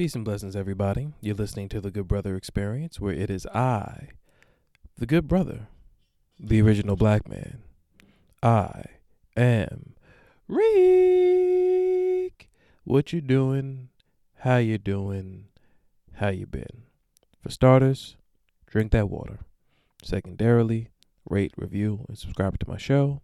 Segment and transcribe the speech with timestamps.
[0.00, 1.12] Peace and blessings, everybody.
[1.20, 4.08] You're listening to the Good Brother Experience, where it is I,
[4.96, 5.68] the Good Brother,
[6.38, 7.58] the original black man.
[8.42, 8.84] I
[9.36, 9.92] am
[10.48, 12.48] Reek.
[12.84, 13.90] What you doing?
[14.36, 15.48] How you doing?
[16.14, 16.84] How you been?
[17.42, 18.16] For starters,
[18.66, 19.40] drink that water.
[20.02, 20.88] Secondarily,
[21.28, 23.20] rate, review, and subscribe to my show.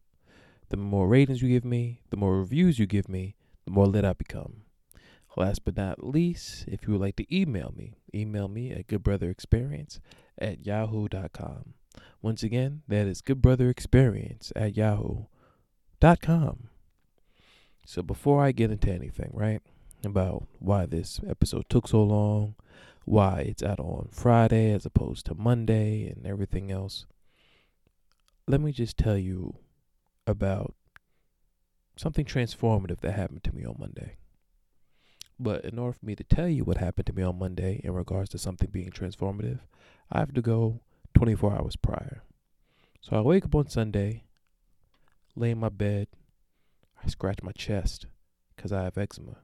[0.69, 3.35] The more ratings you give me, the more reviews you give me,
[3.65, 4.66] the more lit I become.
[5.37, 10.01] Last but not least, if you would like to email me, email me at goodbrotherexperience
[10.39, 11.75] at yahoo.com.
[12.23, 16.69] Once again, that is goodbrotherexperience at yahoo.com.
[17.85, 19.61] So before I get into anything, right,
[20.05, 22.55] about why this episode took so long,
[23.05, 27.05] why it's out on Friday as opposed to Monday and everything else,
[28.49, 29.55] let me just tell you
[30.27, 30.75] about
[31.97, 34.17] something transformative that happened to me on Monday.
[35.39, 37.93] But in order for me to tell you what happened to me on Monday in
[37.93, 39.61] regards to something being transformative,
[40.11, 40.81] I have to go
[41.15, 42.23] 24 hours prior.
[43.01, 44.25] So I wake up on Sunday,
[45.35, 46.09] lay in my bed,
[47.03, 48.07] I scratch my chest
[48.55, 49.37] because I have eczema.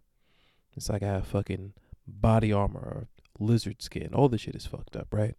[0.75, 1.75] It's like I have fucking
[2.07, 3.09] body armor or
[3.39, 4.15] lizard skin.
[4.15, 5.35] All this shit is fucked up, right?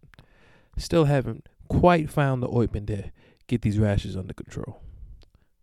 [0.78, 3.10] Still haven't quite found the ointment to
[3.46, 4.80] get these rashes under control.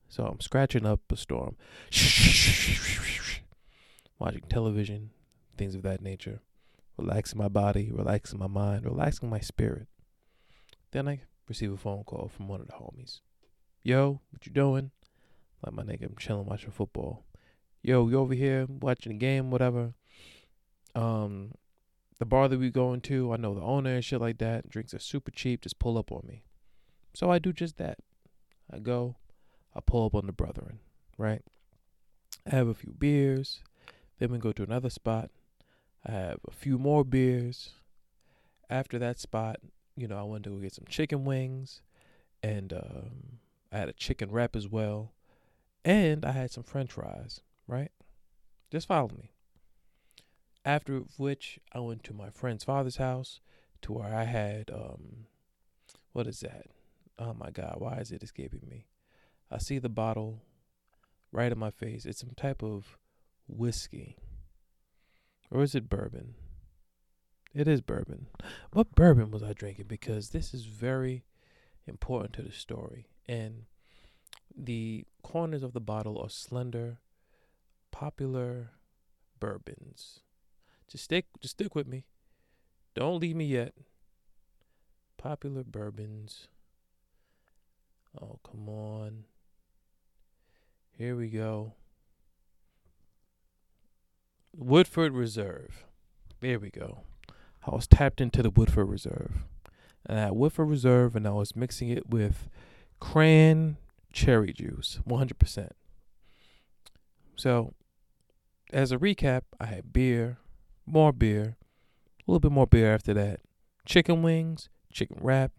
[0.09, 1.55] So I'm scratching up a storm
[4.22, 5.09] watching television,
[5.58, 6.41] things of that nature,
[6.95, 9.88] relaxing my body, relaxing my mind, relaxing my spirit.
[10.91, 13.22] Then I receive a phone call from one of the homies.
[13.83, 14.91] Yo, what you doing?
[15.66, 17.23] Like my nigga, I'm chilling watching football.
[17.81, 19.94] Yo, you over here watching the game, whatever.
[20.94, 21.53] Um,
[22.19, 24.69] the bar that we going to, I know the owner and shit like that.
[24.69, 25.61] Drinks are super cheap.
[25.61, 26.44] Just pull up on me.
[27.16, 27.97] So I do just that.
[28.72, 29.16] I go,
[29.75, 30.80] I pull up on the brethren,
[31.17, 31.41] right?
[32.45, 33.61] I have a few beers.
[34.22, 35.31] Then we go to another spot.
[36.08, 37.72] I have a few more beers.
[38.69, 39.55] After that spot,
[39.97, 41.81] you know, I went to go get some chicken wings,
[42.44, 43.39] and um,
[43.72, 45.13] I had a chicken wrap as well,
[45.84, 47.41] and I had some French fries.
[47.66, 47.90] Right?
[48.69, 49.31] Just follow me.
[50.63, 53.40] After which, I went to my friend's father's house,
[53.81, 55.25] to where I had um,
[56.13, 56.68] what is that?
[57.18, 58.85] Oh my God, why is it escaping me?
[59.50, 60.44] I see the bottle
[61.31, 62.06] right in my face.
[62.06, 63.00] It's some type of
[63.51, 64.17] whiskey.
[65.50, 66.35] Or is it bourbon?
[67.53, 68.28] It is bourbon.
[68.72, 69.85] What bourbon was I drinking?
[69.88, 71.25] Because this is very
[71.85, 73.07] important to the story.
[73.28, 73.66] And
[74.56, 77.00] the corners of the bottle are slender,
[77.91, 78.72] popular
[79.39, 80.22] bourbons.
[80.89, 82.06] Just stick just stick with me.
[82.95, 83.73] Don't leave me yet.
[85.18, 86.47] Popular bourbons.
[88.22, 89.23] Oh, come on.
[90.97, 91.73] Here we go.
[94.56, 95.85] Woodford Reserve.
[96.39, 97.00] There we go.
[97.66, 99.45] I was tapped into the Woodford Reserve.
[100.06, 102.50] And I had Woodford Reserve and I was mixing it with
[103.00, 103.78] cran
[104.12, 105.69] cherry juice, 100%.
[107.35, 107.73] So,
[108.73, 110.38] as a recap, I had beer,
[110.85, 111.56] more beer,
[112.19, 113.39] a little bit more beer after that,
[113.85, 115.51] chicken wings, chicken wrap,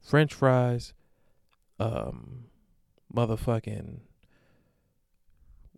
[0.00, 0.94] french fries,
[1.78, 2.44] um,
[3.14, 4.00] motherfucking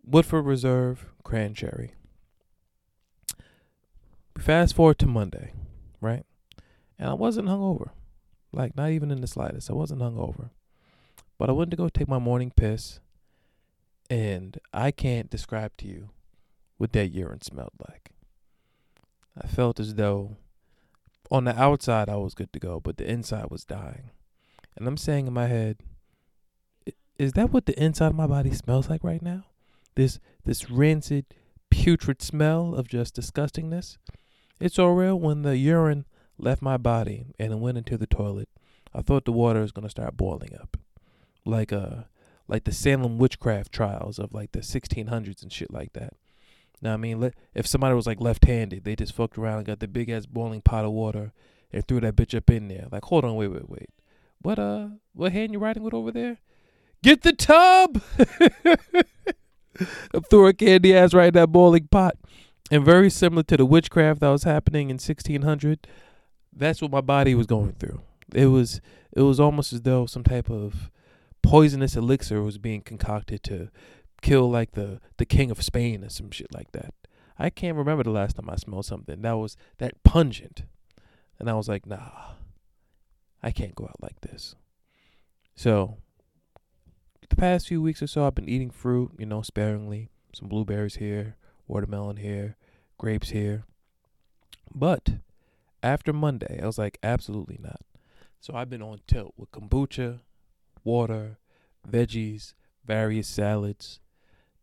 [0.03, 1.93] Woodford Reserve, cran cherry.
[4.41, 5.53] Fast forward to Monday,
[5.99, 6.25] right?
[6.97, 7.91] And I wasn't hungover.
[8.51, 9.69] Like, not even in the slightest.
[9.69, 10.49] I wasn't hungover.
[11.37, 12.99] But I went to go take my morning piss.
[14.09, 16.09] And I can't describe to you
[16.77, 18.11] what that urine smelled like.
[19.39, 20.37] I felt as though
[21.29, 24.09] on the outside I was good to go, but the inside was dying.
[24.75, 25.77] And I'm saying in my head,
[27.17, 29.45] is that what the inside of my body smells like right now?
[29.95, 31.25] This this rancid,
[31.69, 33.97] putrid smell of just disgustingness?
[34.61, 36.05] It's so real when the urine
[36.37, 38.47] left my body and it went into the toilet.
[38.93, 40.77] I thought the water was gonna start boiling up,
[41.45, 42.03] like uh,
[42.47, 46.13] like the Salem witchcraft trials of like the 1600s and shit like that.
[46.79, 49.87] Now I mean, if somebody was like left-handed, they just fucked around and got the
[49.87, 51.33] big ass boiling pot of water
[51.73, 52.87] and threw that bitch up in there.
[52.91, 53.89] Like, hold on, wait, wait, wait.
[54.41, 56.37] What uh, what hand you riding with over there?
[57.01, 57.99] Get the tub.
[60.13, 62.15] I'm throwing candy ass right in that boiling pot
[62.71, 65.87] and very similar to the witchcraft that was happening in 1600
[66.53, 68.01] that's what my body was going through.
[68.33, 68.81] It was
[69.13, 70.89] it was almost as though some type of
[71.41, 73.69] poisonous elixir was being concocted to
[74.21, 76.93] kill like the the king of spain or some shit like that.
[77.37, 80.63] I can't remember the last time i smelled something that was that pungent.
[81.39, 82.33] And i was like nah
[83.41, 84.55] i can't go out like this.
[85.55, 85.97] So
[87.29, 90.09] the past few weeks or so i've been eating fruit you know sparingly.
[90.33, 91.35] Some blueberries here
[91.71, 92.57] watermelon here,
[92.97, 93.63] grapes here.
[94.73, 95.13] But
[95.81, 97.81] after Monday, I was like, absolutely not.
[98.39, 100.19] So I've been on tilt with kombucha,
[100.83, 101.37] water,
[101.89, 102.53] veggies,
[102.85, 103.99] various salads,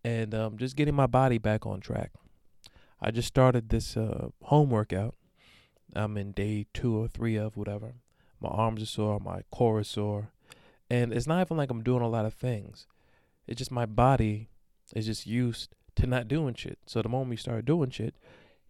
[0.05, 2.13] and um, just getting my body back on track.
[3.01, 5.15] I just started this uh, home workout.
[5.95, 7.95] I'm in day two or three of whatever.
[8.41, 10.31] My arms are sore, my core is sore,
[10.91, 12.87] and it's not even like I'm doing a lot of things.
[13.47, 14.51] It's just my body
[14.95, 16.79] is just used to not doing shit.
[16.87, 18.15] So the moment you start doing shit,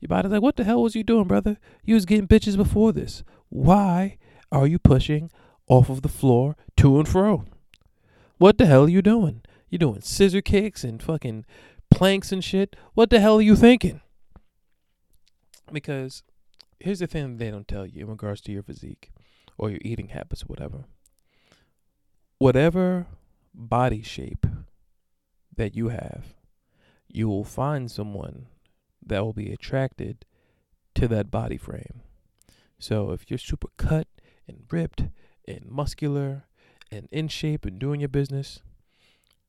[0.01, 1.59] your body's like, "What the hell was you doing, brother?
[1.85, 3.23] You was getting bitches before this.
[3.49, 4.19] Why
[4.51, 5.31] are you pushing
[5.69, 7.45] off of the floor to and fro?
[8.39, 9.43] What the hell are you doing?
[9.69, 11.45] You doing scissor kicks and fucking
[11.91, 12.77] planks and shit?
[12.95, 14.01] What the hell are you thinking?"
[15.73, 16.23] Because
[16.81, 19.11] here's the thing they don't tell you in regards to your physique
[19.59, 20.85] or your eating habits or whatever.
[22.39, 23.07] Whatever
[23.53, 24.47] body shape
[25.57, 26.35] that you have,
[27.09, 28.47] you will find someone
[29.05, 30.25] that will be attracted
[30.95, 32.03] to that body frame.
[32.79, 34.07] So if you're super cut
[34.47, 35.05] and ripped
[35.47, 36.45] and muscular
[36.91, 38.61] and in shape and doing your business,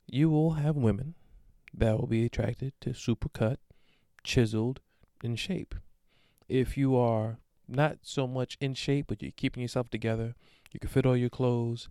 [0.07, 1.15] you will have women
[1.73, 3.59] that will be attracted to super cut,
[4.23, 4.79] chiseled,
[5.23, 5.75] in shape.
[6.47, 10.33] If you are not so much in shape, but you're keeping yourself together,
[10.71, 11.89] you can fit all your clothes,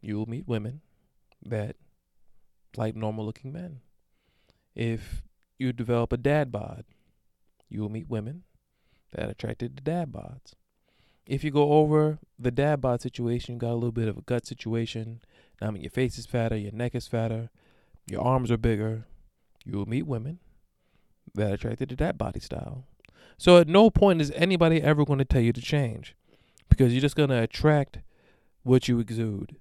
[0.00, 0.82] you will meet women
[1.44, 1.76] that
[2.76, 3.80] like normal looking men.
[4.78, 5.24] If
[5.58, 6.84] you develop a dad bod,
[7.68, 8.44] you will meet women
[9.10, 10.52] that are attracted to dad bods.
[11.26, 14.22] If you go over the dad bod situation, you got a little bit of a
[14.22, 15.20] gut situation.
[15.60, 17.50] I mean, your face is fatter, your neck is fatter,
[18.08, 19.04] your arms are bigger.
[19.64, 20.38] You will meet women
[21.34, 22.84] that are attracted to that body style.
[23.36, 26.14] So at no point is anybody ever going to tell you to change
[26.68, 27.98] because you're just going to attract
[28.62, 29.56] what you exude,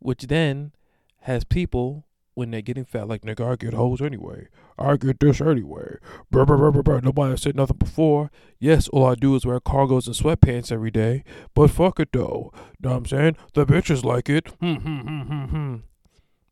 [0.00, 0.72] which then
[1.20, 2.04] has people
[2.34, 4.48] when they're getting fat, like nigga, I get hoes anyway.
[4.78, 5.96] I get this anyway.
[6.30, 8.30] Brr, brr, brr, brr, Nobody said nothing before.
[8.58, 11.24] Yes, all I do is wear cargos and sweatpants every day.
[11.54, 12.52] But fuck it though.
[12.80, 13.36] Know what I'm saying?
[13.54, 14.48] The bitches like it.
[14.60, 15.76] Hmm, hmm, hmm.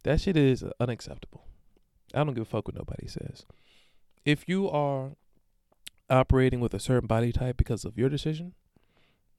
[0.04, 1.44] That shit is unacceptable.
[2.14, 3.46] I don't give a fuck what nobody says.
[4.24, 5.12] If you are
[6.10, 8.54] operating with a certain body type because of your decision,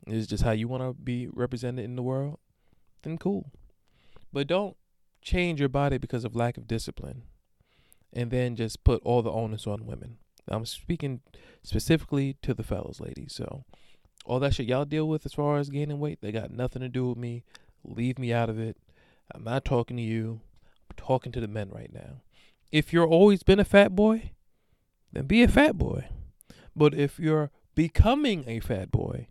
[0.07, 2.39] is just how you want to be represented in the world,
[3.03, 3.51] then cool.
[4.31, 4.75] But don't
[5.23, 7.23] change your body because of lack of discipline
[8.11, 10.17] and then just put all the onus on women.
[10.47, 11.21] I'm speaking
[11.63, 13.33] specifically to the fellas, ladies.
[13.33, 13.63] So,
[14.25, 16.89] all that shit y'all deal with as far as gaining weight, they got nothing to
[16.89, 17.43] do with me.
[17.83, 18.77] Leave me out of it.
[19.33, 20.41] I'm not talking to you.
[20.89, 22.21] I'm talking to the men right now.
[22.71, 24.31] If you're always been a fat boy,
[25.11, 26.07] then be a fat boy.
[26.75, 29.27] But if you're becoming a fat boy,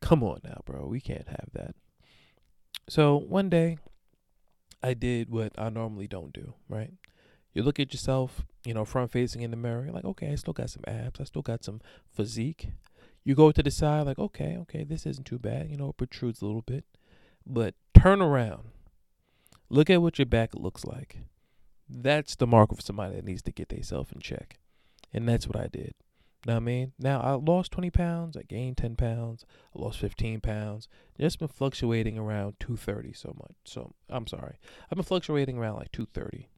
[0.00, 0.86] come on now, bro.
[0.86, 1.74] We can't have that.
[2.88, 3.78] So one day,
[4.86, 6.92] I did what I normally don't do, right?
[7.52, 10.36] You look at yourself, you know, front facing in the mirror, you're like, okay, I
[10.36, 11.80] still got some abs, I still got some
[12.14, 12.68] physique.
[13.24, 15.96] You go to the side, like, okay, okay, this isn't too bad, you know, it
[15.96, 16.84] protrudes a little bit.
[17.44, 18.68] But turn around,
[19.68, 21.18] look at what your back looks like.
[21.88, 24.60] That's the mark of somebody that needs to get themselves in check.
[25.12, 25.94] And that's what I did.
[26.46, 26.92] Now I mean?
[26.98, 29.44] Now I lost 20 pounds, I gained 10 pounds,
[29.74, 30.88] I lost 15 pounds.
[31.18, 33.56] Just been fluctuating around 230 so much.
[33.64, 34.54] So I'm sorry.
[34.90, 36.48] I've been fluctuating around like 230.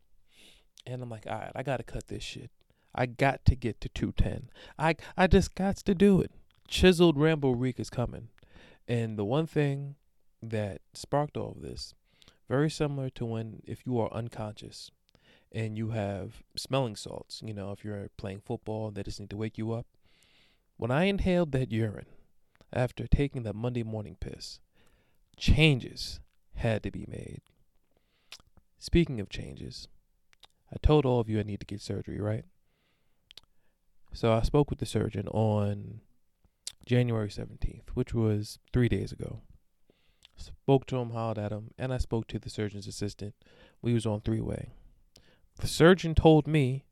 [0.86, 2.50] And I'm like, all right, I gotta cut this shit.
[2.94, 4.50] I got to get to 210.
[4.78, 6.32] I I just got to do it.
[6.68, 8.28] Chiseled Rambo Reek is coming.
[8.86, 9.94] And the one thing
[10.42, 11.94] that sparked all of this,
[12.48, 14.90] very similar to when if you are unconscious
[15.52, 19.36] and you have smelling salts, you know, if you're playing football, they just need to
[19.36, 19.86] wake you up.
[20.76, 22.06] When I inhaled that urine
[22.72, 24.60] after taking that Monday morning piss,
[25.36, 26.20] changes
[26.54, 27.40] had to be made.
[28.78, 29.88] Speaking of changes,
[30.72, 32.44] I told all of you I need to get surgery, right?
[34.12, 36.00] So I spoke with the surgeon on
[36.84, 39.40] January 17th, which was three days ago.
[40.36, 43.34] Spoke to him, hollered at him, and I spoke to the surgeon's assistant.
[43.82, 44.70] We was on three way.
[45.58, 46.84] The surgeon told me,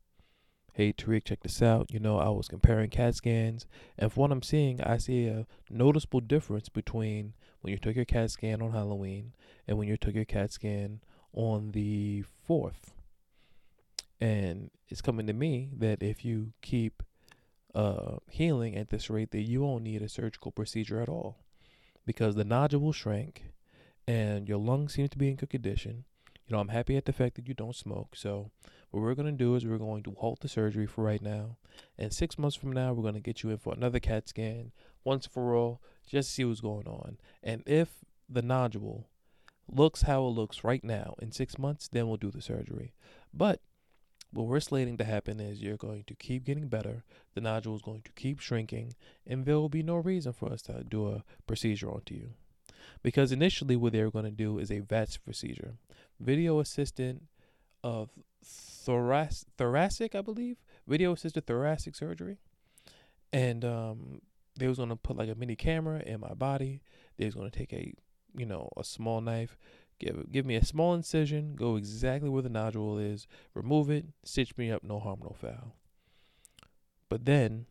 [0.73, 1.91] hey, Tariq, check this out.
[1.91, 3.65] You know, I was comparing CAT scans,
[3.97, 8.05] and from what I'm seeing, I see a noticeable difference between when you took your
[8.05, 9.33] CAT scan on Halloween
[9.67, 10.99] and when you took your CAT scan
[11.33, 12.93] on the 4th.
[14.19, 17.03] And it's coming to me that if you keep
[17.73, 21.37] uh, healing at this rate, that you won't need a surgical procedure at all
[22.05, 23.51] because the nodule will shrink
[24.07, 26.05] and your lungs seem to be in good condition
[26.47, 28.15] you know, I'm happy at the fact that you don't smoke.
[28.15, 28.51] So,
[28.91, 31.57] what we're going to do is we're going to halt the surgery for right now.
[31.97, 34.71] And six months from now, we're going to get you in for another CAT scan
[35.03, 37.17] once for all, just to see what's going on.
[37.43, 39.07] And if the nodule
[39.69, 42.93] looks how it looks right now in six months, then we'll do the surgery.
[43.33, 43.61] But
[44.31, 47.81] what we're slating to happen is you're going to keep getting better, the nodule is
[47.81, 48.93] going to keep shrinking,
[49.25, 52.29] and there will be no reason for us to do a procedure onto you.
[53.03, 55.75] Because initially, what they were going to do is a VATS procedure,
[56.19, 57.23] video assistant
[57.83, 58.09] of
[58.43, 60.57] thorac- thoracic, I believe,
[60.87, 62.37] video assisted thoracic surgery,
[63.31, 64.21] and um,
[64.57, 66.81] they was going to put like a mini camera in my body.
[67.17, 67.93] They was going to take a,
[68.35, 69.57] you know, a small knife,
[69.99, 74.57] give give me a small incision, go exactly where the nodule is, remove it, stitch
[74.57, 75.75] me up, no harm, no foul.
[77.09, 77.65] But then,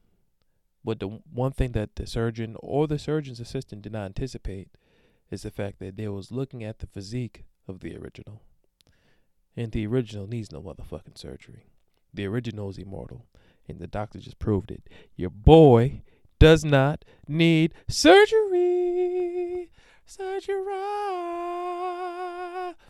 [0.82, 4.70] what the one thing that the surgeon or the surgeon's assistant did not anticipate
[5.30, 8.42] is the fact that they was looking at the physique of the original.
[9.56, 11.66] And the original needs no motherfucking surgery.
[12.12, 13.26] The original is immortal.
[13.68, 14.88] And the doctor just proved it.
[15.16, 16.02] Your boy
[16.38, 19.70] does not need surgery.
[20.04, 20.64] Surgery.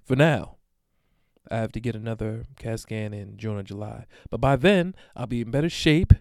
[0.05, 0.57] For now.
[1.49, 4.07] I have to get another CAT scan in June or July.
[4.31, 6.13] But by then, I'll be in better shape.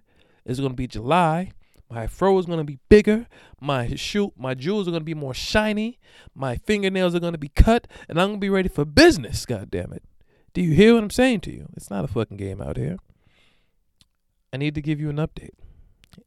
[0.45, 1.51] It's going to be July.
[1.89, 3.27] My fro is to be bigger.
[3.61, 5.99] My shoe, my jewels are to be more shiny.
[6.33, 7.87] My fingernails are to be cut.
[8.09, 10.03] And I'm to be ready for business, God damn it.
[10.53, 11.67] Do you hear what I'm saying to you?
[11.75, 12.97] It's not a fucking game out here.
[14.51, 15.55] I need to give you an update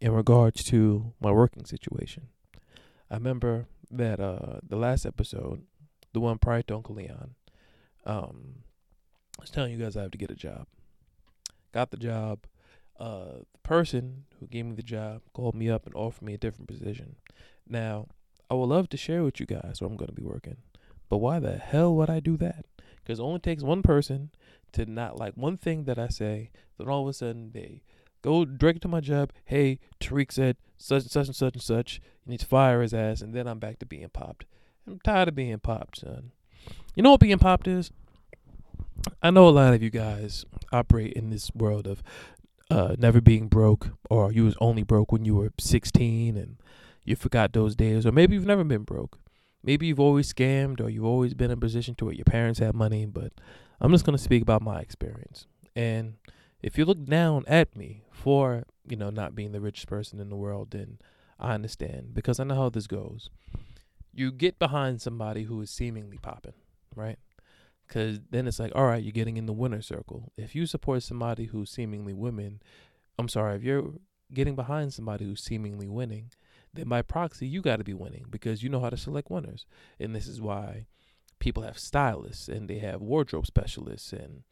[0.00, 2.28] in regards to my working situation.
[3.10, 5.62] I remember that uh the last episode,
[6.12, 7.34] the one prior to Uncle Leon,
[8.04, 8.64] um,
[9.38, 10.66] I was telling you guys I have to get a job.
[11.72, 12.40] Got the job.
[12.98, 16.38] Uh, the person who gave me the job called me up and offered me a
[16.38, 17.16] different position.
[17.68, 18.08] Now,
[18.50, 20.56] I would love to share with you guys where I'm going to be working,
[21.08, 22.64] but why the hell would I do that?
[22.96, 24.30] Because it only takes one person
[24.72, 27.82] to not like one thing that I say, then all of a sudden they
[28.22, 29.32] go direct to my job.
[29.44, 32.00] Hey, Tariq said such and such and such and such.
[32.26, 34.44] You to fire his ass, and then I'm back to being popped.
[34.86, 36.32] I'm tired of being popped, son.
[36.94, 37.90] You know what being popped is?
[39.22, 42.02] I know a lot of you guys operate in this world of
[42.70, 46.56] uh, never being broke, or you was only broke when you were 16 and
[47.04, 49.18] you forgot those days, or maybe you've never been broke.
[49.62, 52.60] Maybe you've always scammed, or you've always been in a position to where your parents
[52.60, 53.06] had money.
[53.06, 53.32] But
[53.80, 55.46] I'm just gonna speak about my experience.
[55.74, 56.14] And
[56.62, 60.28] if you look down at me for you know not being the richest person in
[60.28, 60.98] the world, then
[61.38, 63.30] I understand because I know how this goes.
[64.12, 66.54] You get behind somebody who is seemingly popping,
[66.94, 67.18] right?
[67.88, 70.30] Because then it's like, all right, you're getting in the winner circle.
[70.36, 72.60] If you support somebody who's seemingly women,
[73.18, 73.94] I'm sorry, if you're
[74.32, 76.30] getting behind somebody who's seemingly winning,
[76.74, 79.64] then by proxy, you got to be winning because you know how to select winners.
[79.98, 80.86] And this is why
[81.38, 84.12] people have stylists and they have wardrobe specialists.
[84.12, 84.42] And,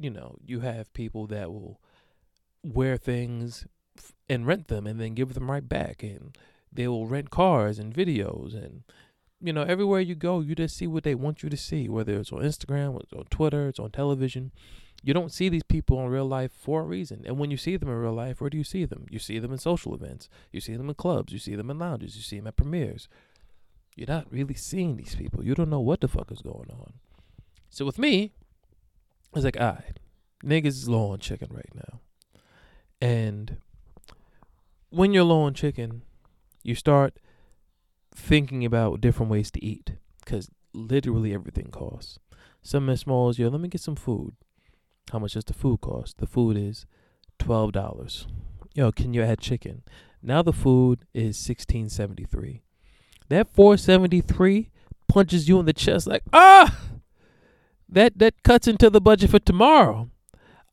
[0.00, 1.80] you know, you have people that will
[2.62, 3.66] wear things
[4.28, 6.04] and rent them and then give them right back.
[6.04, 6.38] And
[6.72, 8.84] they will rent cars and videos and
[9.40, 12.18] you know, everywhere you go, you just see what they want you to see, whether
[12.18, 14.52] it's on Instagram, it's on Twitter, it's on television.
[15.02, 17.22] You don't see these people in real life for a reason.
[17.24, 19.06] And when you see them in real life, where do you see them?
[19.10, 21.78] You see them in social events, you see them in clubs, you see them in
[21.78, 23.08] lounges, you see them at premieres.
[23.96, 25.44] You're not really seeing these people.
[25.44, 26.94] You don't know what the fuck is going on.
[27.70, 28.32] So with me,
[29.34, 29.98] it's like, all right,
[30.44, 32.00] niggas is low on chicken right now.
[33.00, 33.56] And
[34.90, 36.02] when you're low on chicken,
[36.62, 37.16] you start
[38.14, 39.92] thinking about different ways to eat
[40.24, 42.18] because literally everything costs.
[42.62, 44.34] Some as small as yo, let me get some food.
[45.12, 46.18] How much does the food cost?
[46.18, 46.86] The food is
[47.38, 48.26] twelve dollars.
[48.74, 49.82] Yo, can you add chicken?
[50.22, 52.62] Now the food is sixteen seventy three.
[53.28, 54.70] That four seventy three
[55.08, 56.78] punches you in the chest like ah.
[57.88, 60.10] That that cuts into the budget for tomorrow.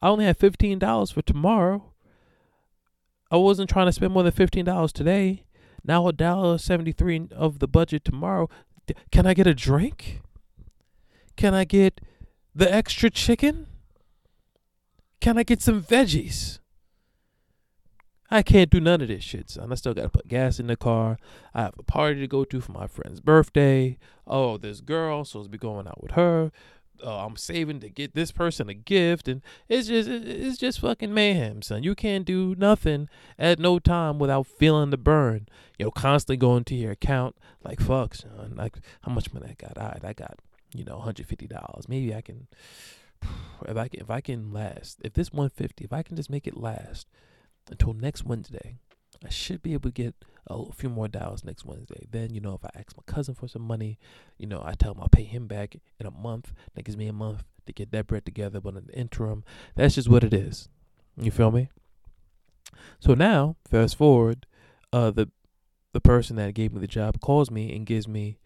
[0.02, 1.94] I only have fifteen dollars for tomorrow.
[3.32, 5.44] I wasn't trying to spend more than fifteen dollars today.
[5.88, 8.50] Now a dollar seventy three of the budget tomorrow.
[9.12, 10.22] Can I get a drink?
[11.38, 12.02] Can I get
[12.54, 13.68] the extra chicken?
[15.22, 16.60] Can I get some veggies?
[18.30, 19.72] I can't do none of this shit, son.
[19.72, 21.18] I still gotta put gas in the car.
[21.54, 23.98] I have a party to go to for my friend's birthday.
[24.26, 26.52] Oh, this girl supposed to be going out with her
[27.04, 31.14] uh, I'm saving to get this person a gift, and it's just it's just fucking
[31.14, 31.84] mayhem, son.
[31.84, 35.48] You can't do nothing at no time without feeling the burn.
[35.78, 38.54] You know, constantly going to your account like fuck, son.
[38.56, 39.78] Like how much money I got?
[39.78, 40.40] All right, I got
[40.74, 41.88] you know 150 dollars.
[41.88, 42.48] Maybe I can
[43.68, 46.48] if I can if I can last if this 150 if I can just make
[46.48, 47.08] it last
[47.70, 48.76] until next Wednesday,
[49.26, 50.16] I should be able to get
[50.48, 52.08] a few more dollars next Wednesday.
[52.10, 53.98] Then, you know, if I ask my cousin for some money,
[54.38, 56.54] you know, I tell him I'll pay him back in a month.
[56.76, 58.60] That gives me a month to get that bread together.
[58.60, 59.44] But in the interim,
[59.76, 60.70] that's just what it is.
[61.20, 61.70] You feel me?
[63.00, 64.46] So now, fast forward,
[64.94, 65.30] uh, the
[65.94, 68.38] the person that gave me the job calls me and gives me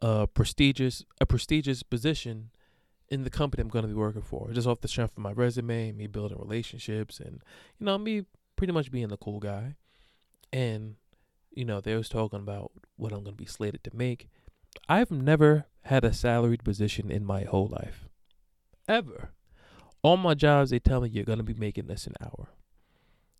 [0.00, 2.50] a prestigious a prestigious position
[3.08, 5.32] in the company I'm going to be working for, just off the strength of my
[5.32, 7.42] resume, me building relationships, and
[7.78, 8.24] you know me
[8.56, 9.76] pretty much being the cool guy.
[10.52, 10.96] And
[11.50, 14.28] you know they was talking about what I'm to be slated to make.
[14.88, 18.08] I've never had a salaried position in my whole life,
[18.88, 19.30] ever.
[20.02, 22.48] All my jobs, they tell me you're to be making this an hour.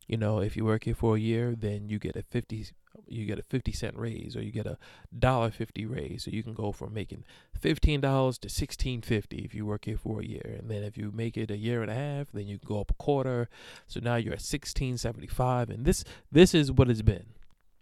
[0.06, 2.66] You know, if you work here for a year, then you get a fifty
[3.12, 4.78] you get a 50 cent raise or you get a
[5.16, 7.24] dollar 50 raise so you can go from making
[7.60, 10.56] $15 to 1650 if you work here for a year.
[10.58, 12.80] And then if you make it a year and a half then you can go
[12.80, 13.48] up a quarter.
[13.86, 17.26] So now you're at 1675 and this this is what it's been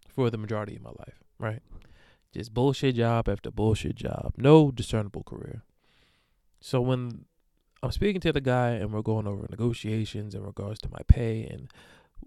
[0.08, 1.62] for the majority of my life right?
[2.32, 4.34] Just bullshit job after bullshit job.
[4.36, 5.62] No discernible career.
[6.60, 7.24] So when
[7.82, 11.44] i'm speaking to the guy and we're going over negotiations in regards to my pay
[11.44, 11.72] and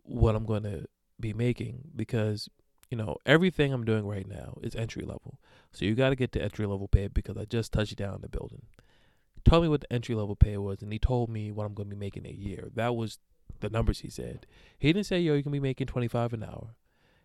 [0.02, 0.86] what i'm going to
[1.20, 2.50] be making because
[2.94, 5.40] you know, everything I'm doing right now is entry level.
[5.72, 8.30] So you got to get to entry level pay because I just touched down the
[8.30, 8.68] building.
[9.34, 11.74] He told me what the entry level pay was, and he told me what I'm
[11.74, 12.70] going to be making a year.
[12.76, 13.18] That was
[13.62, 14.46] the numbers he said.
[14.78, 16.76] He didn't say, yo, you're to be making 25 an hour.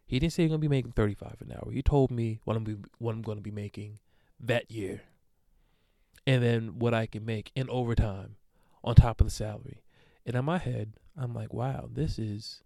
[0.06, 1.70] He didn't say you're going to be making 35 an hour.
[1.70, 3.98] He told me what I'm, be, what I'm going to be making
[4.40, 5.02] that year.
[6.26, 8.36] And then what I can make in overtime
[8.82, 9.82] on top of the salary.
[10.24, 12.62] And in my head, I'm like, wow, this is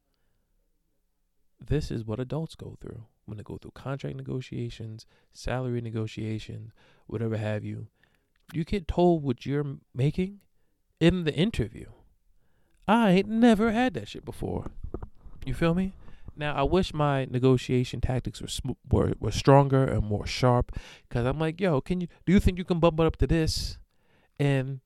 [1.67, 6.73] this is what adults go through when they go through contract negotiations, salary negotiations,
[7.07, 7.87] whatever have you.
[8.53, 10.41] You get told what you're making
[11.01, 11.87] in the interview.
[12.87, 14.71] I ain't never had that shit before.
[15.45, 15.93] You feel me?
[16.37, 20.77] Now I wish my negotiation tactics were were, were stronger and more sharp,
[21.09, 23.27] because I'm like, yo, can you do you think you can bump it up to
[23.27, 23.79] this,
[24.39, 24.81] and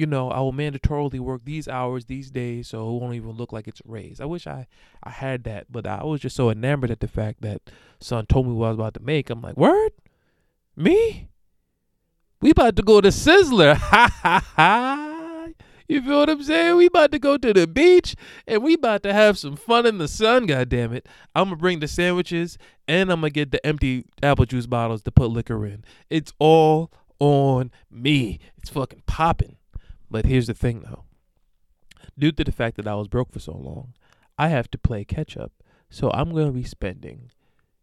[0.00, 3.52] you know, I will mandatorily work these hours these days, so it won't even look
[3.52, 4.18] like it's a raise.
[4.18, 4.66] I wish I,
[5.04, 7.60] I had that, but I was just so enamored at the fact that
[8.00, 9.28] son told me what I was about to make.
[9.28, 9.92] I'm like, word,
[10.74, 11.28] me,
[12.40, 15.48] we about to go to Sizzler, ha ha ha.
[15.86, 16.76] You feel what I'm saying?
[16.76, 18.16] We about to go to the beach
[18.46, 20.46] and we about to have some fun in the sun.
[20.46, 21.06] God damn it!
[21.34, 22.56] I'm gonna bring the sandwiches
[22.88, 25.84] and I'm gonna get the empty apple juice bottles to put liquor in.
[26.08, 28.38] It's all on me.
[28.56, 29.56] It's fucking popping.
[30.10, 31.04] But here's the thing though.
[32.18, 33.94] Due to the fact that I was broke for so long,
[34.36, 35.52] I have to play catch up.
[35.88, 37.30] So I'm going to be spending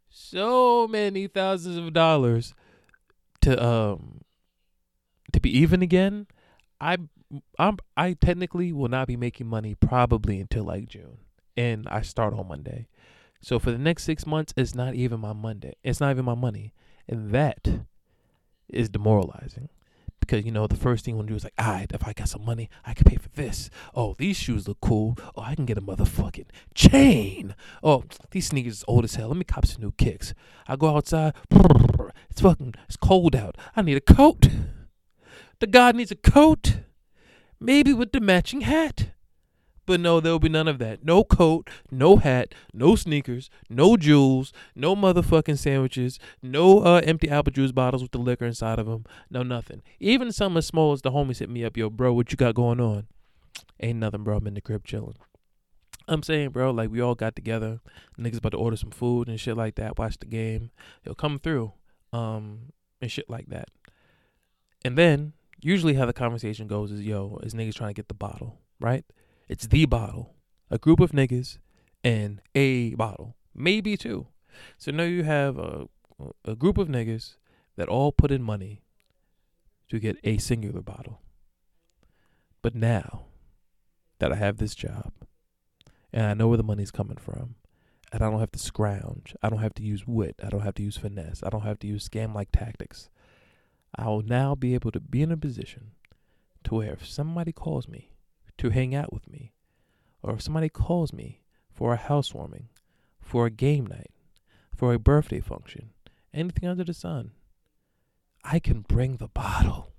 [0.09, 2.53] so many thousands of dollars
[3.41, 4.21] to um
[5.31, 6.27] to be even again.
[6.81, 6.97] I
[7.59, 11.19] I'm I technically will not be making money probably until like June.
[11.55, 12.87] And I start on Monday.
[13.41, 15.75] So for the next 6 months it's not even my Monday.
[15.83, 16.73] It's not even my money.
[17.07, 17.67] And that
[18.69, 19.69] is demoralizing
[20.19, 22.07] because you know the first thing you want to do is like, all right, if
[22.07, 23.69] I got some money, I can pay for this.
[23.95, 25.17] Oh, these shoes look cool.
[25.35, 27.55] Oh, I can get a motherfucking chain.
[27.83, 29.29] Oh, these sneakers is old as hell.
[29.29, 30.33] Let me cop some new kicks.
[30.67, 31.33] I go outside.
[32.37, 33.57] It's fucking it's cold out.
[33.75, 34.47] I need a coat.
[35.59, 36.81] The god needs a coat,
[37.59, 39.07] maybe with the matching hat.
[39.87, 41.03] But no, there will be none of that.
[41.05, 47.53] No coat, no hat, no sneakers, no jewels, no motherfucking sandwiches, no uh, empty apple
[47.53, 49.05] juice bottles with the liquor inside of them.
[49.29, 49.81] No nothing.
[50.01, 52.53] Even some as small as the homies hit me up, yo, bro, what you got
[52.53, 53.07] going on?
[53.79, 54.37] Ain't nothing, bro.
[54.37, 55.15] I'm in the crib chilling.
[56.09, 57.79] I'm saying, bro, like we all got together.
[58.19, 59.97] Niggas about to order some food and shit like that.
[59.97, 60.71] Watch the game.
[61.03, 61.71] He'll come through,
[62.11, 63.69] um, and shit like that.
[64.83, 68.13] And then usually how the conversation goes is, yo, is niggas trying to get the
[68.13, 69.05] bottle, right?
[69.47, 70.35] It's the bottle,
[70.69, 71.57] a group of niggas,
[72.03, 74.27] and a bottle, maybe two.
[74.77, 75.87] So now you have a
[76.45, 77.35] a group of niggas
[77.75, 78.81] that all put in money
[79.89, 81.21] to get a singular bottle.
[82.61, 83.25] But now
[84.19, 85.11] that I have this job
[86.11, 87.55] and I know where the money's coming from,
[88.11, 90.75] and I don't have to scrounge, I don't have to use wit, I don't have
[90.75, 93.09] to use finesse, I don't have to use scam like tactics.
[93.95, 95.91] I will now be able to be in a position
[96.63, 98.11] to where if somebody calls me
[98.57, 99.53] to hang out with me,
[100.21, 101.41] or if somebody calls me
[101.71, 102.69] for a housewarming,
[103.21, 104.11] for a game night,
[104.75, 105.91] for a birthday function,
[106.33, 107.31] anything under the sun,
[108.43, 109.91] I can bring the bottle.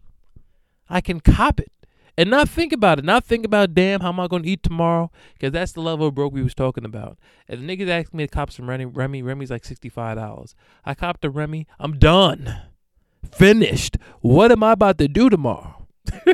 [0.89, 1.73] I can cop it
[2.19, 3.05] and not think about it.
[3.05, 5.13] Not think about, damn, how am I going to eat tomorrow?
[5.35, 7.17] Because that's the level of broke we was talking about.
[7.47, 8.87] And the niggas asked me to cop some Remy.
[8.87, 10.55] Remy, Remy's like $65.
[10.85, 11.69] I copped a Remy.
[11.79, 12.61] I'm done.
[13.31, 13.99] Finished.
[14.21, 15.87] What am I about to do tomorrow?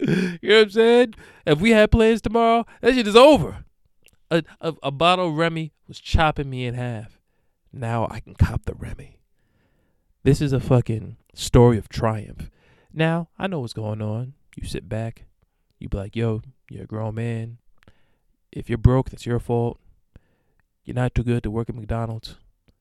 [0.00, 1.14] you know what I'm saying?
[1.46, 3.64] If we had plans tomorrow, that shit is over.
[4.30, 7.18] A, a, a bottle of Remy was chopping me in half.
[7.72, 9.18] Now I can cop the Remy.
[10.22, 12.50] This is a fucking story of triumph.
[12.92, 14.34] Now I know what's going on.
[14.56, 15.26] You sit back,
[15.78, 17.58] you be like, yo, you're a grown man.
[18.50, 19.78] If you're broke, that's your fault.
[20.84, 22.36] You're not too good to work at McDonald's.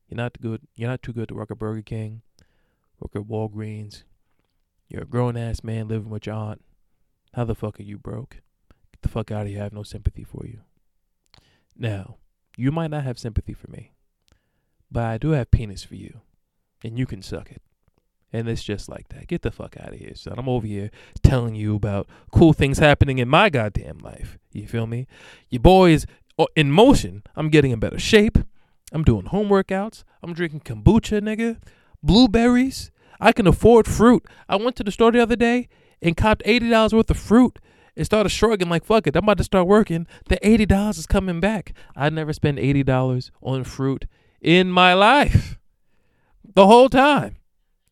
[0.08, 0.62] You're not too good.
[0.76, 2.22] You're not too good to work at Burger King,
[3.00, 4.04] work at Walgreens.
[4.88, 6.62] You're a grown ass man living with your aunt.
[7.36, 8.38] How the fuck are you broke?
[8.94, 9.60] Get the fuck out of here.
[9.60, 10.62] I have no sympathy for you.
[11.78, 12.16] Now,
[12.56, 13.92] you might not have sympathy for me,
[14.90, 16.22] but I do have penis for you,
[16.82, 17.62] and you can suck it.
[18.32, 19.28] And it's just like that.
[19.28, 20.36] Get the fuck out of here, son.
[20.38, 20.92] I'm over here
[21.24, 24.38] telling you about cool things happening in my goddamn life.
[24.54, 25.06] You feel me?
[25.50, 26.06] Your boy is
[26.40, 27.24] uh, in motion.
[27.36, 28.38] I'm getting in better shape.
[28.94, 30.06] I'm doing home workouts.
[30.24, 31.60] I'm drinking kombucha, nigga.
[32.02, 32.92] Blueberries.
[33.20, 34.26] I can afford fruit.
[34.48, 35.68] I went to the store the other day
[36.02, 37.60] and copped $80 worth of fruit
[37.96, 40.08] and started shrugging like, fuck it, I'm about to start working.
[40.28, 41.74] The $80 is coming back.
[41.96, 44.06] I never spent $80 on fruit
[44.42, 45.58] in my life.
[46.54, 47.38] The whole time.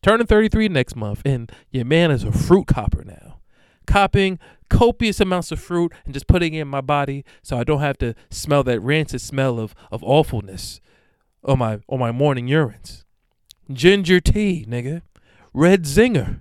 [0.02, 3.38] Turning 33 next month, and your man is a fruit copper now.
[3.86, 4.38] Copping
[4.68, 7.96] copious amounts of fruit and just putting it in my body so I don't have
[7.98, 10.80] to smell that rancid smell of, of awfulness
[11.44, 13.04] on my on my morning urines.
[13.72, 15.02] Ginger tea, nigga.
[15.52, 16.40] Red zinger.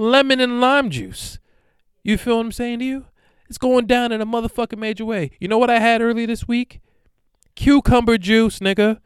[0.00, 1.38] Lemon and lime juice.
[2.02, 3.04] You feel what I'm saying to you?
[3.50, 5.30] It's going down in a motherfucking major way.
[5.38, 6.80] You know what I had earlier this week?
[7.54, 9.00] Cucumber juice, nigga.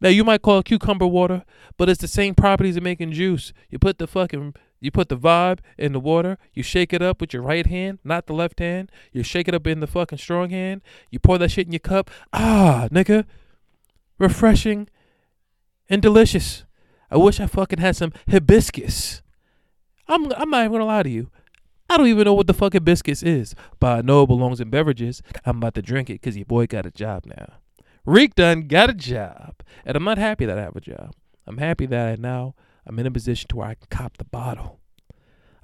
[0.00, 1.44] Now you might call it cucumber water,
[1.76, 3.52] but it's the same properties of making juice.
[3.68, 7.20] You put the fucking you put the vibe in the water, you shake it up
[7.20, 8.90] with your right hand, not the left hand.
[9.12, 10.80] You shake it up in the fucking strong hand.
[11.10, 12.10] You pour that shit in your cup.
[12.32, 13.26] Ah, nigga.
[14.18, 14.88] Refreshing
[15.90, 16.64] and delicious.
[17.10, 19.20] I wish I fucking had some hibiscus.
[20.08, 21.30] I'm I'm not even gonna lie to you.
[21.88, 24.70] I don't even know what the fucking hibiscus is, but I know it belongs in
[24.70, 25.22] beverages.
[25.44, 27.54] I'm about to drink it because your boy got a job now.
[28.04, 29.62] Reek done got a job.
[29.84, 31.14] And I'm not happy that I have a job.
[31.46, 32.54] I'm happy that I now
[32.86, 34.80] I'm in a position to where I can cop the bottle.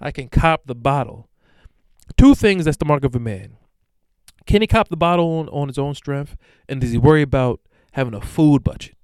[0.00, 1.28] I can cop the bottle.
[2.16, 3.56] Two things that's the mark of a man.
[4.46, 6.36] Can he cop the bottle on, on his own strength?
[6.68, 7.60] And does he worry about
[7.92, 8.96] having a food budget?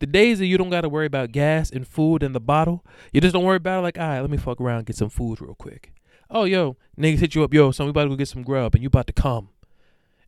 [0.00, 2.84] The days that you don't got to worry about gas and food in the bottle,
[3.12, 5.10] you just don't worry about it like, all right, let me fuck around get some
[5.10, 5.92] food real quick.
[6.30, 8.74] Oh, yo, niggas hit you up, yo, so we about to go get some grub
[8.74, 9.50] and you about to come.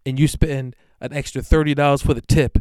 [0.05, 2.59] And you spend an extra $30 for the tip.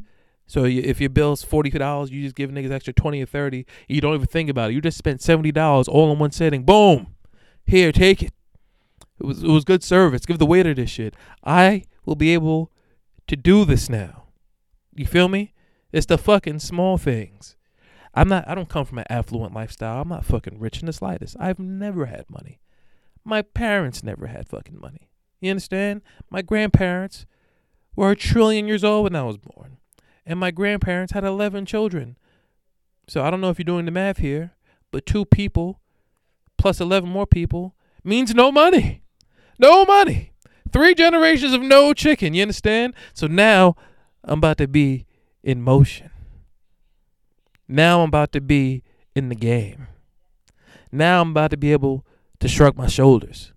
[0.48, 4.02] So you, if your bill's $40, you just give niggas extra 20 or 30 You
[4.02, 4.74] don't even think about it.
[4.74, 6.64] You just spent $70 all in one sitting.
[6.64, 7.16] Boom.
[7.66, 8.34] Here, take it.
[9.20, 10.26] It was, it was good service.
[10.26, 11.16] Give the waiter this shit.
[11.44, 12.72] I will be able
[13.28, 14.26] to do this now.
[14.96, 15.54] You feel me?
[15.92, 17.56] It's the fucking small things.
[18.14, 20.02] I'm not I don't come from an affluent lifestyle.
[20.02, 21.36] I'm not fucking rich in the slightest.
[21.40, 22.60] I've never had money.
[23.24, 25.10] My parents never had fucking money.
[25.40, 26.02] You understand?
[26.30, 27.26] My grandparents
[27.96, 29.78] were a trillion years old when I was born.
[30.26, 32.18] And my grandparents had 11 children.
[33.08, 34.54] So I don't know if you're doing the math here,
[34.92, 35.82] but two people
[36.58, 39.04] plus 11 more people means no money.
[39.58, 40.32] No money.
[40.72, 42.34] Three generations of no chicken.
[42.34, 42.94] You understand?
[43.14, 43.76] So now
[44.24, 45.06] I'm about to be
[45.44, 46.12] in motion.
[47.68, 48.84] Now I'm about to be
[49.16, 49.88] in the game.
[50.92, 52.06] Now I'm about to be able
[52.40, 53.54] to shrug my shoulders.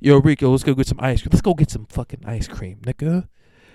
[0.00, 1.30] Yo, Rico, let's go get some ice cream.
[1.32, 3.28] Let's go get some fucking ice cream, nigga.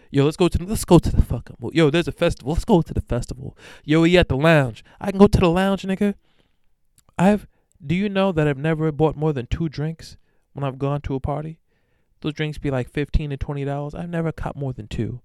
[0.09, 1.89] Yo, let's go to let's go to the fucking yo.
[1.89, 2.53] There's a festival.
[2.53, 3.57] Let's go to the festival.
[3.83, 4.83] Yo, we at the lounge.
[5.01, 6.13] I can go to the lounge, nigga.
[7.17, 7.47] I've.
[7.85, 10.15] Do you know that I've never bought more than two drinks
[10.53, 11.59] when I've gone to a party?
[12.21, 13.93] Those drinks be like fifteen to twenty dollars.
[13.93, 15.19] I've never caught more than two.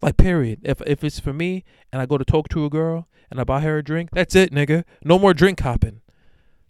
[0.00, 0.60] Like period.
[0.62, 3.44] If if it's for me and I go to talk to a girl and I
[3.44, 4.84] buy her a drink, that's it, nigga.
[5.04, 6.00] No more drink hopping.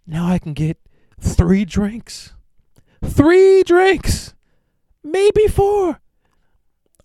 [0.07, 0.77] Now I can get
[1.19, 2.33] three drinks.
[3.03, 4.33] Three drinks.
[5.03, 5.99] Maybe four.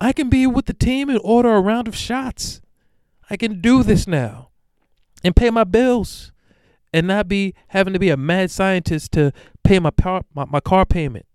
[0.00, 2.60] I can be with the team and order a round of shots.
[3.30, 4.50] I can do this now
[5.22, 6.32] and pay my bills
[6.92, 9.32] and not be having to be a mad scientist to
[9.62, 11.26] pay my, par- my, my car payment,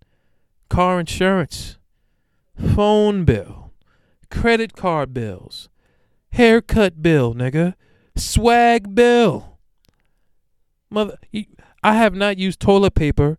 [0.69, 1.78] car insurance,
[2.56, 3.68] phone bill
[4.39, 5.67] credit card bills,
[6.32, 7.73] haircut bill, nigga,
[8.15, 9.58] swag bill.
[10.89, 11.17] Mother,
[11.84, 13.38] I have not used toilet paper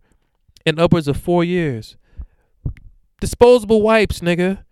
[0.63, 1.97] in upwards of four years.
[3.19, 4.63] Disposable wipes, nigga.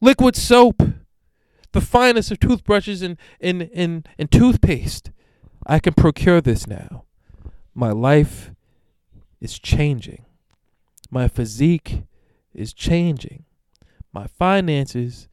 [0.00, 0.82] Liquid soap.
[1.72, 5.10] The finest of toothbrushes and, and, and, and toothpaste.
[5.66, 7.04] I can procure this now.
[7.74, 8.52] My life
[9.38, 10.24] is changing.
[11.10, 12.04] My physique
[12.54, 13.45] is changing.
[14.16, 15.28] My finances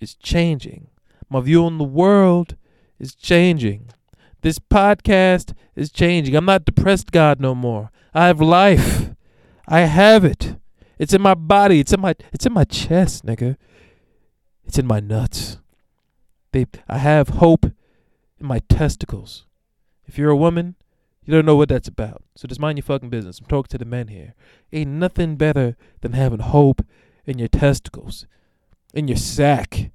[0.00, 0.88] is changing.
[1.28, 2.56] My view on the world
[2.98, 3.90] is changing.
[4.40, 6.34] This podcast is changing.
[6.34, 7.90] I'm not depressed God no more.
[8.14, 9.10] I have life.
[9.68, 10.56] I have it.
[10.98, 11.78] It's in my body.
[11.78, 13.58] It's in my it's in my chest, nigga.
[14.64, 15.58] It's in my nuts.
[16.52, 19.44] They I have hope in my testicles.
[20.06, 20.76] If you're a woman,
[21.22, 22.22] you don't know what that's about.
[22.34, 23.40] So just mind your fucking business.
[23.40, 24.32] I'm talking to the men here.
[24.72, 26.80] Ain't nothing better than having hope
[27.26, 28.26] in your testicles,
[28.94, 29.90] in your sack.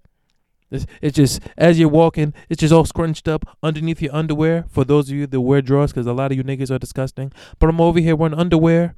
[0.69, 4.65] It's, it's just as you're walking, it's just all scrunched up underneath your underwear.
[4.69, 7.31] For those of you that wear drawers, because a lot of you niggas are disgusting.
[7.59, 8.95] But I'm over here wearing underwear,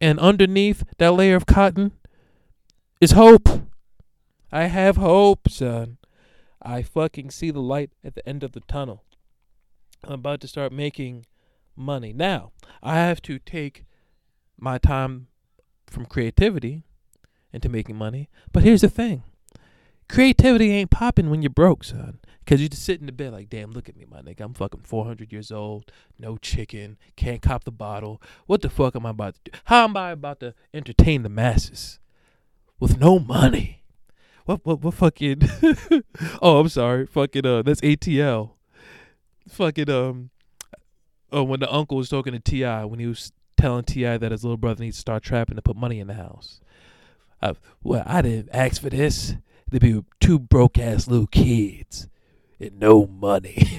[0.00, 1.92] and underneath that layer of cotton
[3.00, 3.48] is hope.
[4.52, 5.98] I have hope, son.
[6.62, 9.04] I fucking see the light at the end of the tunnel.
[10.04, 11.26] I'm about to start making
[11.76, 12.12] money.
[12.12, 12.52] Now,
[12.82, 13.84] I have to take
[14.58, 15.28] my time
[15.86, 16.84] from creativity
[17.52, 18.28] into making money.
[18.52, 19.22] But here's the thing
[20.08, 22.18] creativity ain't popping when you're broke, son.
[22.46, 24.40] Cause you just sit in the bed like, damn, look at me, my nigga.
[24.40, 28.20] I'm fucking 400 years old, no chicken, can't cop the bottle.
[28.46, 29.58] What the fuck am I about to do?
[29.66, 32.00] How am I about to entertain the masses
[32.80, 33.84] with no money?
[34.46, 35.42] What what what fucking?
[36.42, 38.50] oh, I'm sorry, fucking uh, that's ATL.
[39.48, 40.30] Fucking um,
[41.30, 44.42] oh, when the uncle was talking to Ti when he was telling Ti that his
[44.42, 46.60] little brother needs to start trapping to put money in the house.
[47.42, 49.34] I, well, I didn't ask for this.
[49.68, 52.08] There'd be two broke ass little kids
[52.58, 53.78] and no money.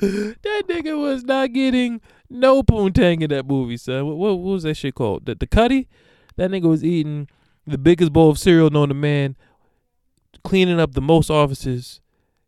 [0.00, 4.06] that nigga was not getting no poontang in that movie, son.
[4.06, 5.26] What, what, what was that shit called?
[5.26, 5.88] The, the Cuddy?
[6.36, 7.28] That nigga was eating
[7.66, 9.36] the biggest bowl of cereal known to man,
[10.42, 12.00] cleaning up the most offices,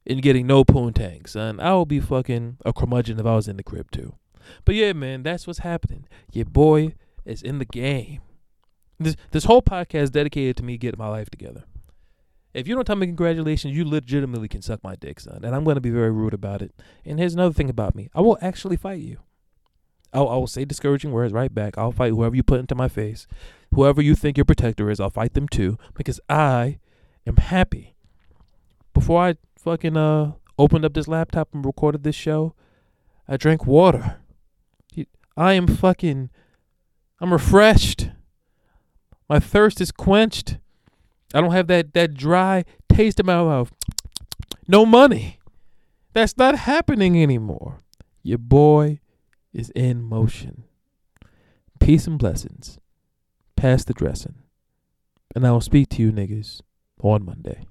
[0.06, 1.60] and getting no poontang, son.
[1.60, 4.14] I would be fucking a curmudgeon if I was in the crib too.
[4.64, 6.06] But yeah, man, that's what's happening.
[6.32, 8.20] Your boy is in the game.
[8.98, 11.64] This this whole podcast is dedicated to me getting my life together.
[12.54, 15.40] If you don't tell me congratulations, you legitimately can suck my dick, son.
[15.42, 16.72] And I'm going to be very rude about it.
[17.04, 19.18] And here's another thing about me I will actually fight you.
[20.12, 21.78] I'll, I will say discouraging words right back.
[21.78, 23.26] I'll fight whoever you put into my face.
[23.74, 25.78] Whoever you think your protector is, I'll fight them too.
[25.94, 26.78] Because I
[27.26, 27.94] am happy.
[28.92, 32.54] Before I fucking uh opened up this laptop and recorded this show,
[33.26, 34.18] I drank water.
[35.34, 36.28] I am fucking
[37.22, 38.10] I'm refreshed.
[39.28, 40.58] My thirst is quenched.
[41.32, 43.72] I don't have that that dry taste in my mouth.
[44.66, 45.38] No money.
[46.14, 47.78] That's not happening anymore.
[48.24, 48.98] Your boy
[49.52, 50.64] is in motion.
[51.78, 52.78] Peace and blessings.
[53.54, 54.34] Pass the dressing.
[55.34, 56.60] And I will speak to you niggas
[57.00, 57.66] on Monday.